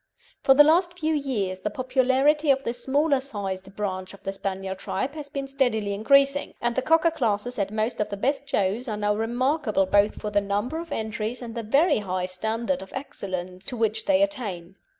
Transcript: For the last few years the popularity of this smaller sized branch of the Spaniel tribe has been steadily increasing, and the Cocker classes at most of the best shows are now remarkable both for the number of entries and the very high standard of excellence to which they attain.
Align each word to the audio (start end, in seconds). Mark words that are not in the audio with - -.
For 0.41 0.55
the 0.55 0.63
last 0.63 0.97
few 0.97 1.13
years 1.13 1.59
the 1.59 1.69
popularity 1.69 2.49
of 2.49 2.63
this 2.63 2.83
smaller 2.85 3.19
sized 3.19 3.75
branch 3.75 4.15
of 4.15 4.23
the 4.23 4.33
Spaniel 4.33 4.73
tribe 4.75 5.13
has 5.13 5.29
been 5.29 5.47
steadily 5.47 5.93
increasing, 5.93 6.55
and 6.59 6.75
the 6.75 6.81
Cocker 6.81 7.11
classes 7.11 7.59
at 7.59 7.69
most 7.69 7.99
of 8.01 8.09
the 8.09 8.17
best 8.17 8.49
shows 8.49 8.87
are 8.87 8.97
now 8.97 9.13
remarkable 9.13 9.85
both 9.85 10.15
for 10.15 10.31
the 10.31 10.41
number 10.41 10.79
of 10.79 10.91
entries 10.91 11.39
and 11.43 11.53
the 11.53 11.61
very 11.61 11.99
high 11.99 12.25
standard 12.25 12.81
of 12.81 12.91
excellence 12.93 13.67
to 13.67 13.77
which 13.77 14.05
they 14.07 14.23
attain. 14.23 14.75